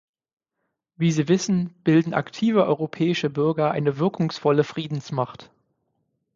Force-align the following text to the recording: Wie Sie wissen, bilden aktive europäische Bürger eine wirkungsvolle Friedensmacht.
Wie 0.95 1.11
Sie 1.11 1.27
wissen, 1.27 1.75
bilden 1.83 2.15
aktive 2.15 2.63
europäische 2.65 3.29
Bürger 3.29 3.69
eine 3.69 3.99
wirkungsvolle 3.99 4.63
Friedensmacht. 4.63 5.51